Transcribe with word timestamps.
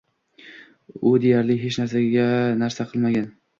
U 1.09 1.11
deyarli 1.27 1.59
hech 1.67 1.79
narsa 2.65 2.89
qilmagan. 2.91 3.33